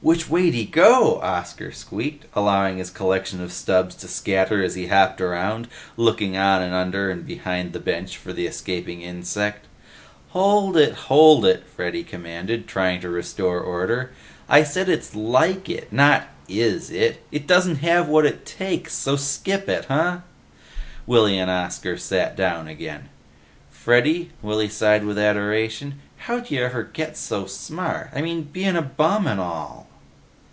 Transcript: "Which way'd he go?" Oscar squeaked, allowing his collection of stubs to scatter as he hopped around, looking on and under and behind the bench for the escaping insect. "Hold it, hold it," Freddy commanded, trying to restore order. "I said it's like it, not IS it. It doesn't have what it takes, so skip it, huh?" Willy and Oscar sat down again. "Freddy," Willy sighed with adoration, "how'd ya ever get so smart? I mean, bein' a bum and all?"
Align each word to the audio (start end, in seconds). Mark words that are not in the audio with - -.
"Which 0.00 0.30
way'd 0.30 0.54
he 0.54 0.64
go?" 0.64 1.18
Oscar 1.22 1.72
squeaked, 1.72 2.26
allowing 2.36 2.78
his 2.78 2.88
collection 2.88 3.40
of 3.42 3.52
stubs 3.52 3.96
to 3.96 4.06
scatter 4.06 4.62
as 4.62 4.76
he 4.76 4.86
hopped 4.86 5.20
around, 5.20 5.66
looking 5.96 6.36
on 6.36 6.62
and 6.62 6.72
under 6.72 7.10
and 7.10 7.26
behind 7.26 7.72
the 7.72 7.80
bench 7.80 8.16
for 8.16 8.32
the 8.32 8.46
escaping 8.46 9.02
insect. 9.02 9.66
"Hold 10.28 10.76
it, 10.76 10.94
hold 10.94 11.44
it," 11.44 11.64
Freddy 11.66 12.04
commanded, 12.04 12.68
trying 12.68 13.00
to 13.00 13.08
restore 13.10 13.58
order. 13.58 14.12
"I 14.48 14.62
said 14.62 14.88
it's 14.88 15.16
like 15.16 15.68
it, 15.68 15.92
not 15.92 16.28
IS 16.48 16.90
it. 16.90 17.20
It 17.32 17.48
doesn't 17.48 17.78
have 17.78 18.06
what 18.06 18.24
it 18.24 18.46
takes, 18.46 18.92
so 18.94 19.16
skip 19.16 19.68
it, 19.68 19.86
huh?" 19.86 20.18
Willy 21.08 21.36
and 21.40 21.50
Oscar 21.50 21.96
sat 21.98 22.36
down 22.36 22.68
again. 22.68 23.08
"Freddy," 23.68 24.30
Willy 24.42 24.68
sighed 24.68 25.04
with 25.04 25.18
adoration, 25.18 25.98
"how'd 26.18 26.52
ya 26.52 26.62
ever 26.66 26.84
get 26.84 27.16
so 27.16 27.46
smart? 27.46 28.10
I 28.14 28.22
mean, 28.22 28.42
bein' 28.44 28.76
a 28.76 28.82
bum 28.82 29.26
and 29.26 29.40
all?" 29.40 29.86